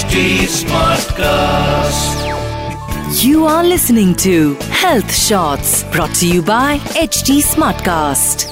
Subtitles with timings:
[0.00, 2.20] HD Smartcast.
[3.22, 8.46] You are listening to Health Shots brought to you by HD Smartcast.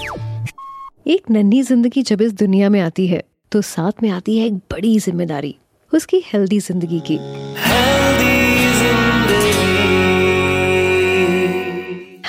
[1.07, 3.23] एक नन्ही ज़िंदगी जब इस दुनिया में आती है
[3.53, 5.55] तो साथ में आती है एक बड़ी ज़िम्मेदारी
[5.93, 7.19] उसकी हेल्दी ज़िंदगी की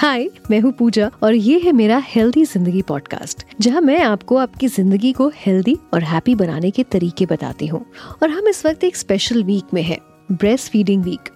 [0.09, 4.67] हाय मैं हूँ पूजा और ये है मेरा हेल्दी ज़िंदगी पॉडकास्ट जहाँ मैं आपको आपकी
[4.67, 7.83] ज़िंदगी को हेल्दी और हैप्पी बनाने के तरीके बताती हूँ।
[8.23, 9.97] और हम इस वक्त एक स्पेशल वीक में है
[10.31, 11.29] ब्रेस्ट फीडिंग वीक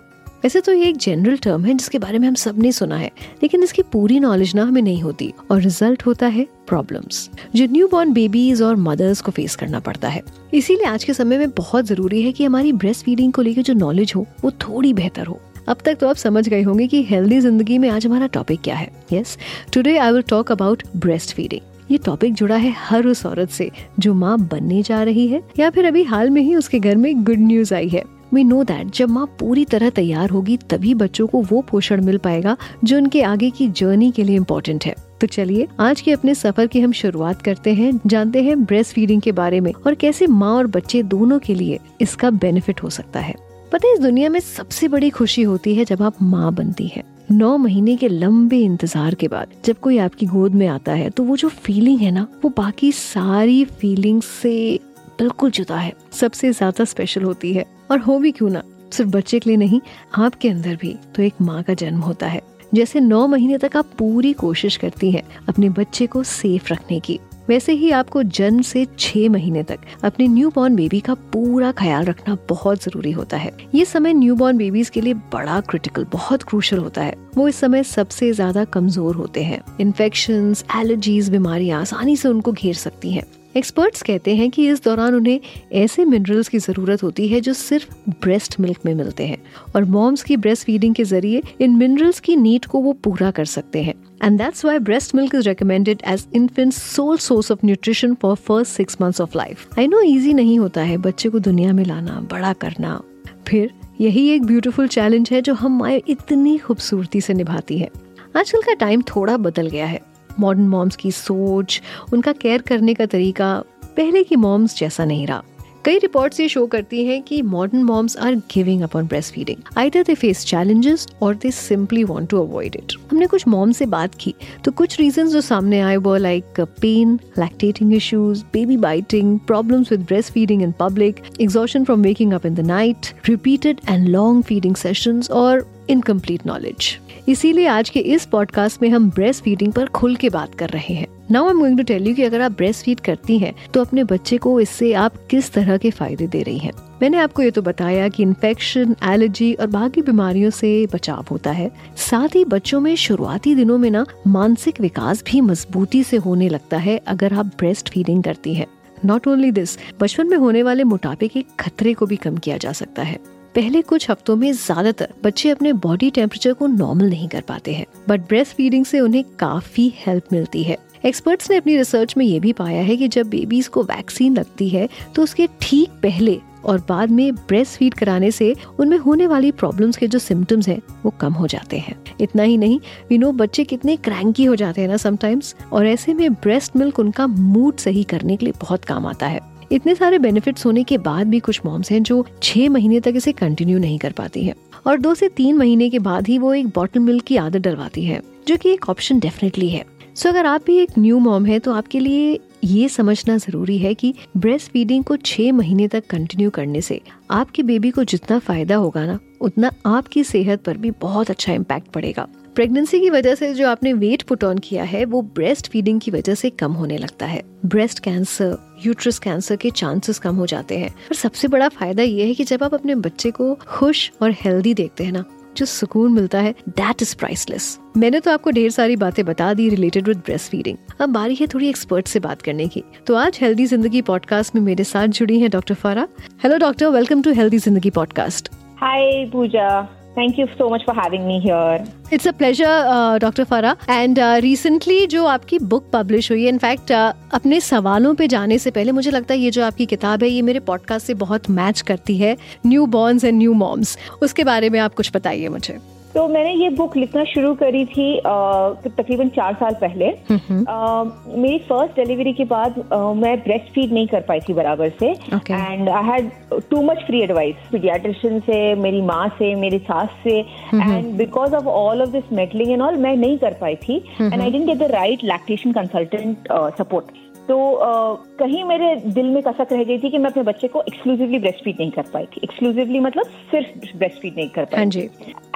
[0.43, 3.11] वैसे तो ये एक जनरल टर्म है जिसके बारे में हम सबने सुना है,
[3.43, 7.87] लेकिन इसकी पूरी नॉलेज ना हमें नहीं होती और रिज़ल्ट होता है प्रॉब्लम्स जो न्यू
[7.87, 11.85] बॉर्न बेबीज और मदर्स को फेस करना पड़ता है। इसीलिए आज के समय में बहुत
[11.85, 15.39] ज़रूरी है कि हमारी ब्रेस्ट फीडिंग को लेकर जो नॉलेज हो, वो थोड़ी बेहतर हो।
[15.67, 18.75] अब तक तो आप समझ गए होंगे कि हेल्दी ज़िंदगी में आज हमारा टॉपिक क्या
[18.75, 19.37] है। Yes
[19.73, 20.83] today I will talk about
[21.35, 25.41] breastfeeding ये टॉपिक जुड़ा है हर उस औरत से जो माँ बनने जा रही है,
[25.59, 28.03] या फिर अभी हाल में ही उसके घर में गुड न्यूज़ आई है।
[28.33, 32.17] वी नो दैट जब माँ पूरी तरह तैयार होगी, तभी बच्चों को वो पोषण मिल
[32.17, 36.35] पाएगा जो उनके आगे की जर्नी के लिए इम्पोर्टेंट है। तो चलिए, आज के अपने
[36.35, 40.27] सफ़र की हम शुरुआत करते हैं, जानते हैं ब्रेस्ट फीडिंग के बारे में और कैसे
[40.27, 43.35] माँ और बच्चे दोनों के लिए इसका बेनिफिट हो सकता है।
[43.73, 47.03] पता है, इस दुनिया में सबसे बड़ी खुशी होती है जब आप माँ बनती है।
[47.31, 51.23] नौ महीने के लंबे इंतज़ार के बाद जब कोई आपकी गोद में आता है तो
[51.23, 54.79] वो जो फीलिंग है ना, वो बाकी सारी फीलिंग से
[55.19, 59.39] बिल्कुल जुदा है। सबसे ज़्यादा स्पेशल होती है। और हो भी क्यों ना, सिर्फ़ बच्चे
[59.39, 59.81] के लिए नहीं,
[60.17, 62.41] आपके अंदर भी तो एक माँ का जन्म होता है।
[62.73, 67.19] जैसे नौ महीने तक आप पूरी कोशिश करती हैं अपने बच्चे को सेफ़ रखने की।
[67.49, 72.05] वैसे ही आपको जन्म से छह महीने तक अपने न्यू बॉर्न बेबी का पूरा ख्याल
[72.05, 76.43] रखना बहुत ज़रूरी होता है। ये समय न्यू बॉर्न बेबीज के लिए बड़ा क्रिटिकल बहुत
[76.43, 82.15] क्रूशल होता है। वो इस समय सबसे ज़्यादा कमज़ोर होते हैं। इन्फेक्शन एलर्जीज बीमारियाँ आसानी
[82.15, 83.23] से उनको घेर सकती हैं।
[83.57, 85.39] एक्सपर्ट्स कहते हैं कि इस दौरान उन्हें
[85.73, 89.37] ऐसे मिनरल्स की ज़रूरत होती है जो सिर्फ़ ब्रेस्ट मिल्क में मिलते हैं
[89.75, 93.45] और मॉम्स की ब्रेस्ट फीडिंग के ज़रिए इन मिनरल्स की नीड को वो पूरा कर
[93.45, 93.93] सकते हैं।
[94.23, 98.71] And that's why breast milk is recommended as infant sole source of nutrition for first
[98.71, 102.19] six months of life I know easy नहीं होता है बच्चे को दुनिया में लाना,
[102.31, 103.01] बड़ा करना।
[103.47, 103.71] फिर
[104.01, 107.89] यही एक ब्यूटीफुल चैलेंज है जो हम माए इतनी खूबसूरती से निभाती है।
[108.37, 109.99] आजकल का टाइम थोड़ा बदल गया है।
[110.39, 111.81] मॉडर्न मॉम्स की सोच,
[112.13, 115.43] उनका केयर करने का तरीका पहले की मॉम्स जैसा नहीं रहा।
[115.85, 119.57] कई रिपोर्ट्स ये शो करती हैं कि modern moms are giving up on breast feeding
[119.77, 123.85] either they face challenges और they simply want to avoid it हमने कुछ मॉम से
[123.85, 124.33] बात की
[124.65, 129.99] तो कुछ रीजंस जो सामने आए वो like pain lactating issues baby biting problems with
[129.99, 134.75] breast feeding in public exhaustion from waking up in the night repeated and long feeding
[134.75, 140.15] sessions और इनकम्प्लीट नॉलेज इसीलिए आज के इस पॉडकास्ट में हम ब्रेस्ट फीडिंग पर खुल
[140.15, 142.51] के बात कर रहे हैं। Now I am going to tell you कि अगर आप
[142.51, 146.41] ब्रेस्ट फ़ीड करती हैं तो अपने बच्चे को इससे आप किस तरह के फ़ायदे दे
[146.43, 146.71] रही हैं?
[147.01, 151.69] मैंने आपको ये तो बताया कि इन्फेक्शन एलर्जी और बाकी बीमारियों से बचाव होता है।
[151.99, 156.77] साथ ही बच्चों में शुरुआती दिनों में ना मानसिक विकास भी मजबूती से होने लगता
[156.79, 158.67] है अगर आप ब्रेस्ट फीडिंग करती हैं।
[159.05, 162.71] नॉट ओनली दिस बचपन में होने वाले मोटापे के खतरे को भी कम किया जा
[162.73, 163.19] सकता है।
[163.55, 167.85] पहले कुछ हफ्तों में ज़्यादातर बच्चे अपने बॉडी टेम्परेचर को नॉर्मल नहीं कर पाते हैं
[168.09, 172.39] बट ब्रेस्ट फीडिंग से उन्हें काफ़ी हेल्प मिलती है। एक्सपर्ट्स ने अपनी रिसर्च में ये
[172.39, 176.83] भी पाया है कि जब बेबीज को वैक्सीन लगती है तो उसके ठीक पहले और
[176.89, 181.11] बाद में ब्रेस्ट फ़ीड कराने से उनमें होने वाली प्रॉब्लम्स के जो सिम्टम्स हैं, वो
[181.11, 184.87] कम हो जाते हैं। इतना ही नहीं वी नो बच्चे कितने क्रैंकी हो जाते हैं
[184.87, 189.05] ना समटाइम्स और ऐसे में ब्रेस्ट मिल्क उनका मूड सही करने के लिए बहुत काम
[189.05, 189.39] आता है।
[189.71, 193.31] इतने सारे बेनिफिट्स होने के बाद भी कुछ मॉम्स हैं जो छह महीने तक इसे
[193.31, 194.55] कंटिन्यू नहीं कर पाती हैं।
[194.87, 198.03] और दो से तीन महीने के बाद ही वो एक बॉटल मिल्क की आदत डलवाती
[198.05, 201.45] है, जो कि एक ऑप्शन डेफिनेटली है। सो so, अगर आप भी एक न्यू मॉम
[201.45, 206.05] है तो आपके लिए ये समझना ज़रूरी है कि ब्रेस्ट फीडिंग को छह महीने तक
[206.07, 206.99] कंटिन्यू करने से
[207.31, 211.87] आपके बेबी को जितना फ़ायदा होगा ना उतना आपकी सेहत पर भी बहुत अच्छा इम्पैक्ट
[211.87, 215.99] पड़ेगा। प्रेगनेंसी की वजह से जो आपने वेट पुट ऑन किया है वो ब्रेस्ट फीडिंग
[216.01, 220.45] की वजह से कम होने लगता है। ब्रेस्ट कैंसर यूट्रस कैंसर के चांसेस कम हो
[220.45, 224.11] जाते हैं। और सबसे बड़ा फ़ायदा ये है कि जब आप अपने बच्चे को खुश
[224.21, 225.23] और हेल्दी देखते हैं ना
[225.57, 229.69] जो सुकून मिलता है दैट इज़ प्राइसलेस मैंने तो आपको ढेर सारी बातें बता दी
[229.69, 233.39] रिलेटेड विद ब्रेस्ट फीडिंग अब बारी है थोड़ी एक्सपर्ट से बात करने की। तो आज
[233.41, 236.07] हेल्दी ज़िंदगी पॉडकास्ट में मेरे साथ जुड़ी हैं doctor Farah
[236.43, 240.02] hello doctor welcome to healthy Zindagi podcast hi Pooja.
[240.17, 245.05] Thank you so much for having me here it's a pleasure doctor Farah and recently
[245.07, 249.11] जो आपकी बुक पब्लिश हुई है इनफैक्ट uh, अपने सवालों पे जाने से पहले मुझे
[249.11, 252.37] लगता है ये जो आपकी किताब है ये मेरे पॉडकास्ट से बहुत मैच करती है
[252.65, 256.69] newborns and new moms उसके बारे में आप कुछ बताइए मुझे। तो मैंने ये
[256.77, 262.75] बुक लिखना शुरू करी थी तकरीबन चार साल पहले। uh, मेरी फ़र्स्ट डिलीवरी के बाद
[262.75, 266.31] uh, मैं ब्रेस्ट फ़ीड नहीं कर पाई थी बराबर से। And I had
[266.69, 271.67] too much free advice pediatrician से मेरी माँ से मेरी सास से। And because of
[271.67, 274.77] all of this meddling and all मैं नहीं कर पाई थी। And I didn't get
[274.77, 280.09] the right lactation consultant support तो uh, कहीं मेरे दिल में कसक रह गई थी
[280.09, 283.97] कि मैं अपने बच्चे को एक्सक्लूसिवली ब्रेस्ट फ़ीड नहीं कर पाई थी। एक्सक्लूसिवली मतलब सिर्फ़
[283.97, 285.01] ब्रेस्ट फ़ीड नहीं कर पाई हाँ जी।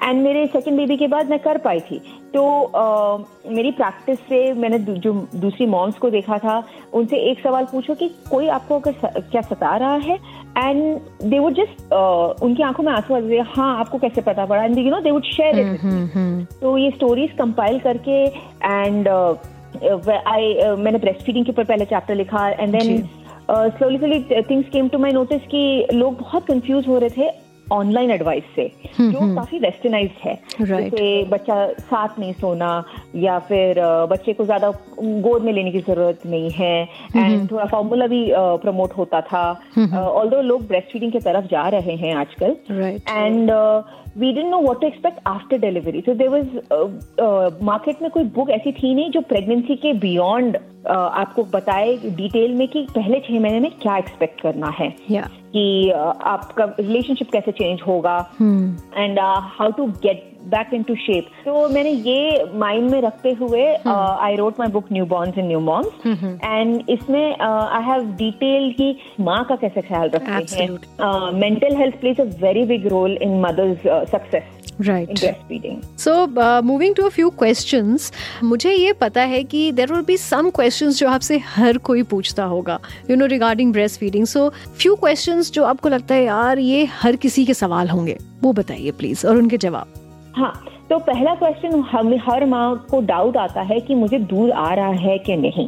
[0.04, 2.02] एंड मेरे सेकेंड बेबी के बाद मैं कर पाई थी।
[2.34, 2.44] तो
[3.50, 6.64] मेरी प्रैक्टिस से मैंने दू, जो दूसरी मॉम्स को देखा था
[6.94, 10.20] उनसे एक सवाल पूछो कि कोई आपको अगर स, क्या सता रहा है?
[10.58, 11.94] एंड दे वुड जस्ट
[12.44, 14.64] उनकी आँखों में आँसू आ हाँ आपको कैसे पता पड़ा?
[14.64, 19.08] And you know they would share it तो ये स्टोरीज कंपाइल करके एंड
[20.28, 23.10] आई मैंने ब्रेस्ट फीडिंग के ऊपर पहले चैप्टर लिखा and then
[23.52, 28.12] slowly slowly things came to my notice कि लोग बहुत कंफ्यूज हो रहे थे ऑनलाइन
[28.12, 30.68] एडवाइस से जो काफ़ी वेस्टर्नाइज है। Right.
[30.68, 32.84] जैसे बच्चा साथ नहीं सोना
[33.16, 33.76] या फिर
[34.12, 36.82] बच्चे को ज़्यादा गोद में लेने की ज़रूरत नहीं है।
[37.16, 39.44] एंड थोड़ा फॉर्मूला भी प्रमोट होता था।
[40.00, 42.56] ऑल लोग ब्रेस्ट फीडिंग की तरफ़ जा रहे हैं आजकल।
[43.10, 43.52] And
[44.18, 48.50] we don't know what to expect after delivery so there was market में कोई बुक
[48.50, 53.40] ऐसी थी नहीं जो प्रेगनेंसी के बियॉन्ड uh, आपको बताए डिटेल में कि पहले छह
[53.40, 55.22] महीने में क्या एक्सपेक्ट करना है। या
[55.54, 61.68] कि uh, आपका रिलेशनशिप कैसे चेंज होगा। And how to get back into shape तो
[61.70, 66.08] मैंने ये माइंड में रखते हुए I wrote my book newborns and new moms
[66.44, 70.70] and इसमें आई हैव डिटेल की माँ का कैसे ख्याल रखते हैं।
[71.40, 75.20] Mental health plays a very big role in mother's success right
[76.00, 76.14] so
[76.62, 78.12] moving to a few questions
[78.44, 82.44] मुझे ये पता है कि there will be some questions जो आपसे हर कोई पूछता
[82.46, 82.80] होगा
[83.10, 87.16] you know regarding breast feeding so few questions जो आपको लगता है यार ये हर
[87.16, 89.94] किसी के सवाल होंगे। वो बताइए प्लीज़ और उनके जवाब।
[90.38, 90.54] हाँ
[90.90, 94.92] तो पहला क्वेश्चन हमें हर माँ को डाउट आता है कि मुझे दूध आ रहा
[95.06, 95.68] है कि नहीं।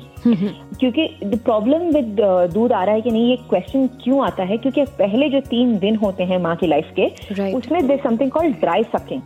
[0.80, 2.16] क्योंकि द प्रॉब्लम विद
[2.54, 4.58] दूध आ रहा है कि नहीं ये क्वेश्चन क्यों आता है?
[4.58, 7.56] क्योंकि पहले जो तीन दिन होते हैं माँ की लाइफ के Right.
[7.56, 9.22] उसमें there something called dry sucking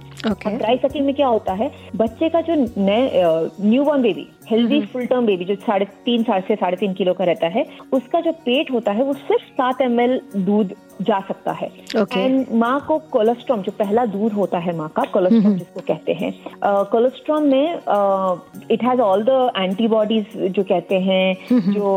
[0.57, 1.71] dry sucking में क्या होता है?
[1.95, 3.23] बच्चे का जो नए
[3.83, 7.23] newborn baby healthy full term baby जो साढ़े तीन साढ़े से साढ़े तीन किलो का
[7.23, 9.97] रहता है उसका जो पेट होता है वो सिर्फ़ सात एम
[10.45, 12.17] दूध जा सकता है। Okay.
[12.17, 16.33] एंड माँ को कोलेस्ट्रॉम जो पहला दूध होता है माँ का कोलेस्ट्रॉम जिसको कहते हैं
[16.91, 17.73] कोलेस्ट्रॉम में
[18.71, 21.35] it has all the antibodies जो कहते हैं
[21.73, 21.91] जो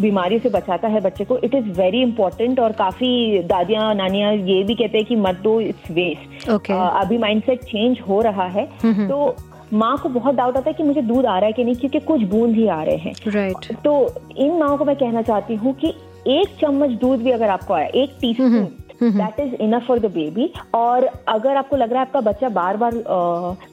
[0.00, 4.62] बीमारी से बचाता है बच्चे को इट इज़ वेरी इंपॉर्टेंट और काफ़ी दादियाँ नानियाँ ये
[4.64, 6.74] भी कहते हैं कि मत दो इट्स वेस्ट Okay.
[7.00, 8.64] अभी माइंडसेट चेंज हो रहा है।
[9.08, 9.34] तो
[9.72, 12.00] माँ को बहुत डाउट आता है कि मुझे दूध आ रहा है कि नहीं क्योंकि
[12.00, 13.92] कुछ बूंद ही आ रहे हैं। राइट तो
[14.36, 15.92] इन माओ को मैं कहना चाहती हूँ कि
[16.28, 18.72] एक चम्मच दूध भी अगर आपको आया एक teaspoon
[19.02, 22.76] that is enough for the baby और अगर आपको लग रहा है आपका बच्चा बार
[22.76, 22.94] बार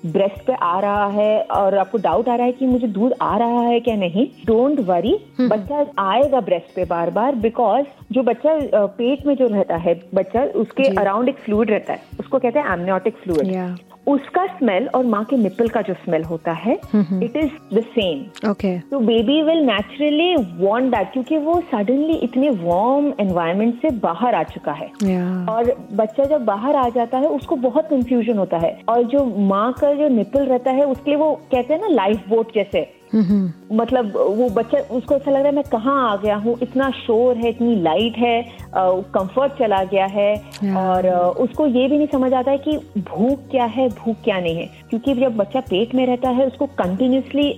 [0.07, 3.35] ब्रेस्ट पे आ रहा है और आपको डाउट आ रहा है कि मुझे दूध आ
[3.37, 8.57] रहा है क्या नहीं डोंट वरी बच्चा आएगा ब्रेस्ट पे बार बार बिकॉज़ जो बच्चा
[8.97, 12.73] पेट में जो रहता है बच्चा उसके अराउंड एक फ्लूड रहता है उसको कहते हैं
[12.73, 17.75] एमनियोटिक फ्लूड उसका स्मेल और माँ के निपल का जो स्मेल होता है it is
[17.75, 23.81] the same okay तो baby will naturally want that क्योंकि वो सडनली इतने वार्म एनवायरमेंट
[23.81, 25.49] से बाहर आ चुका है। Yeah.
[25.49, 29.71] और बच्चा जब बाहर आ जाता है उसको बहुत कंफ्यूजन होता है। और जो माँ
[29.73, 32.81] का जो निपल रहता है उसके लिए वो कहते हैं ना लाइफ बोट जैसे।
[33.13, 36.57] मतलब वो बच्चा उसको ऐसा लग रहा है मैं कहाँ आ गया हूँ?
[36.61, 38.41] इतना शोर है इतनी लाइट है
[38.75, 40.33] कंफर्ट चला गया है।
[40.77, 41.07] और
[41.39, 44.80] उसको ये भी नहीं समझ आता है कि भूख क्या है भूख क्या नहीं है।
[44.91, 47.57] क्योंकि जब बच्चा पेट में रहता है उसको कंटिन्यूसली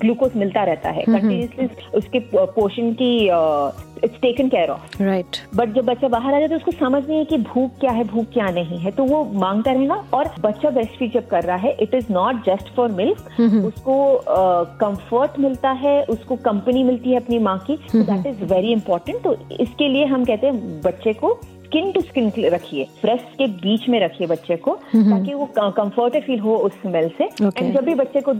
[0.00, 3.12] ग्लूकोज मिलता रहता है। कंटिन्यूसली उसके पोषण की
[4.04, 7.02] it's taken care of right but जब बच्चा बाहर आ जाता है तो उसको समझ
[7.06, 10.30] नहीं है कि भूख क्या है भूख क्या नहीं है। तो वो माँगता रहेगा और
[10.40, 13.16] बच्चा ब्रेस्ट फ़ीड जब कर रहा है it is not just for milk
[13.66, 13.96] उसको
[14.80, 19.22] कंफर्ट uh, मिलता है उसको कंपनी मिलती है अपनी माँ की। दैट इज़ वेरी इंपॉर्टेंट
[19.24, 21.38] तो इसके लिए हम कहते हैं बच्चे को
[21.68, 26.38] स्किन टू स्किन रखिए ब्रेस्ट के बीच में रखिए बच्चे को ताकि वो कंफर्टेड फील
[26.40, 28.32] हो उस स्मेल से। एंड जब भी बच्चे को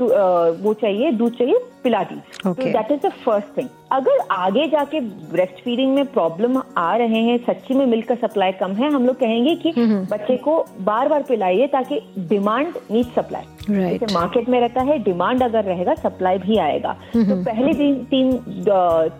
[0.62, 2.14] वो चाहिए दूध चाहिए पिला दी
[2.46, 7.36] that is the first thing अगर आगे जाके ब्रेस्ट फीडिंग में प्रॉब्लम आ रहे हैं
[7.46, 9.72] सच्ची में मिल्क का सप्लाई कम है हम लोग कहेंगे कि
[10.10, 15.42] बच्चे को बार बार पिलाइए ताकि डिमांड नीड सप्लाई जैसे मार्केट में रहता है डिमांड
[15.42, 18.32] अगर रहेगा सप्लाई भी आएगा। तो पहले दिन तीन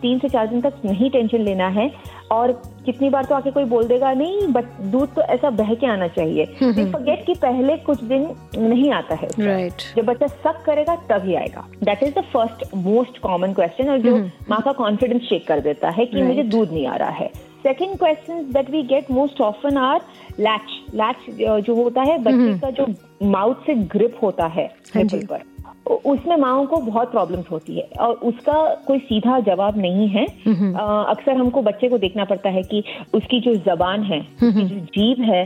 [0.03, 1.91] तीन से चार दिन तक नहीं टेंशन लेना है
[2.33, 2.53] और
[2.88, 6.09] कितनी बार तो आके कोई बोल देगा नहीं बट दूध तो ऐसा बह के आना
[6.09, 6.45] चाहिए.
[6.54, 8.28] फॉरगेट कि पहले कुछ दिन
[8.59, 13.18] नहीं आता है। राइट जब बच्चा सक करेगा तभी आएगा। That is the first most
[13.18, 14.16] common question और जो
[14.50, 16.28] माँ का कॉन्फिडेंस चेक कर देता है कि Right.
[16.28, 17.30] मुझे दूध नहीं आ रहा है।
[17.62, 20.00] Second question that we get most often are
[20.40, 21.30] latch latch
[21.66, 22.87] जो होता है बच्चे का जो
[23.28, 25.42] माउथ से ग्रिप होता है हाँ पर।
[25.88, 28.54] उसमें माओ को बहुत प्रॉब्लम्स होती है और उसका
[28.87, 32.83] कोई सीधा जवाब नहीं है। अक्सर हमको बच्चे को देखना पड़ता है कि
[33.14, 35.42] उसकी जो जबान है उसकी जो जीभ है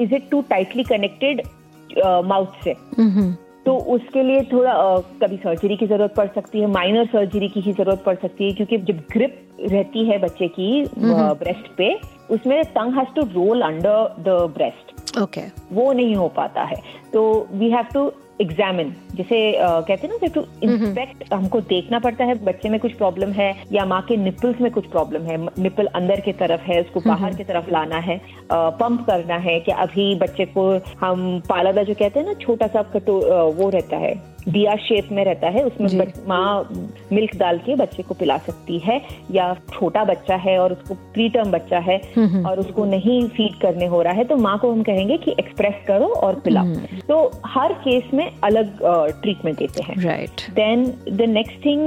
[0.00, 1.42] is it too tightly connected
[2.26, 2.74] mouth से?
[3.64, 7.60] तो उसके लिए थोड़ा अ, कभी सर्जरी की ज़रूरत पड़ सकती है माइनर सर्जरी की
[7.60, 11.94] ही ज़रूरत पड़ सकती है क्योंकि जब ग्रिप रहती है बच्चे की ब्रेस्ट पे
[12.30, 15.40] उसमें tongue has to roll under the breast okay
[15.72, 16.76] वो नहीं हो पाता है।
[17.12, 22.34] तो वी हैव टू एग्जामिन जिसे कहते हैं ना टू इंस्पेक्ट हमको देखना पड़ता है
[22.44, 26.20] बच्चे में कुछ प्रॉब्लम है या माँ के निपल्स में कुछ प्रॉब्लम है निपल अंदर
[26.20, 28.20] की तरफ़ है उसको बाहर की तरफ़ लाना है
[28.52, 32.82] पंप करना है कि अभी बच्चे को हम पालादा जो कहते हैं ना छोटा सा
[32.82, 33.20] कटो
[33.52, 36.68] वो रहता है दिया शेप में रहता है उसमें माँ
[37.12, 39.00] मिल्क डाल के बच्चे को पिला सकती है
[39.30, 41.98] या छोटा बच्चा है और उसको प्री टर्म बच्चा है
[42.42, 45.74] और उसको नहीं फ़ीड करने हो रहा है तो माँ को हम कहेंगे कि एक्सप्रेस
[45.86, 46.64] करो और पिलाओ।
[47.08, 48.82] तो हर केस में अलग
[49.20, 51.80] ट्रीटमेंट देते हैं। Right then the next thing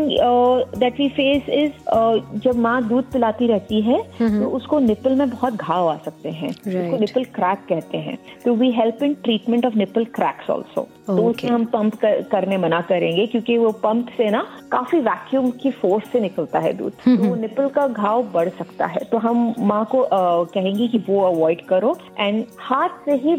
[0.79, 5.55] that we face is जब माँ दूध पिलाती रहती है तो उसको निपल में बहुत
[5.55, 9.75] घाव आ सकते हैं। उसको निपल क्रैक कहते हैं। तो we help in treatment of
[9.77, 14.29] nipple cracks also तो उसमें हम पंप कर, करने मना करेंगे क्योंकि वो पंप से
[14.29, 18.49] ना काफ़ी वैक्यूम की फोर्स से निकलता है दूध। तो वो निपल का घाव बढ़
[18.49, 23.15] सकता है। तो हम माँ को अ, कहेंगे कि वो अवॉइड करो एंड हाथ से
[23.17, 23.35] ही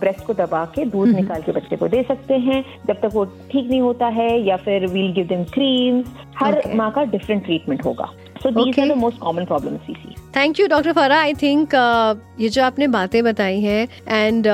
[0.00, 3.24] ब्रेस्ट को दबा के दूध निकाल के बच्चे को दे सकते हैं। जब तक वो
[3.24, 6.06] ठीक नहीं होता है या फिर वील गिव देम क्रीम्स
[6.38, 6.74] हर Okay.
[6.74, 8.04] माँ का डिफरेंट ट्रीटमेंट होगा।
[8.42, 11.74] So these are the most common problem we see thank you doctor Farah I think
[12.40, 14.46] ये जो आपने बातें बताई हैं एंड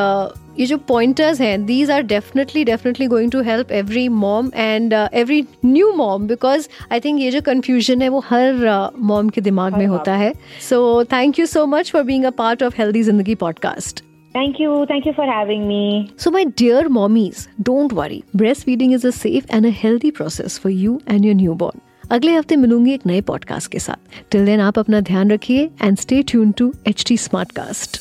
[0.59, 5.45] ये जो पॉइंटर्स हैं these are definitely definitely going to help every mom and every
[5.65, 9.87] new mom because I think ये जो कन्फ्यूज़न है वो हर मॉम के दिमाग में
[9.87, 10.33] होता है।
[10.69, 14.08] So thank you so much for being a part of healthy Zindagi podcast
[14.39, 14.87] thank you.
[14.87, 16.13] Thank you for having me.
[16.17, 18.19] So, my dear mommies, don't worry.
[18.37, 21.81] Breastfeeding is a safe and a healthy process for you and your newborn.
[22.11, 25.99] अगले हफ़्ते मिलूँगी एक नए podcast के साथ till then आप अपना ध्यान रखिए and
[25.99, 28.01] stay tune to H T Smartcast